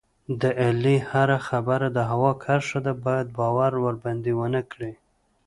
د 0.41 0.43
علي 0.63 0.97
هره 1.11 1.37
خبره 1.47 1.87
د 1.97 1.99
هوا 2.11 2.31
کرښه 2.43 2.79
ده، 2.85 2.93
باید 3.05 3.27
باور 3.37 3.71
ورباندې 3.85 4.31
و 4.35 4.41
نه 4.55 4.61
کړې. 4.71 4.91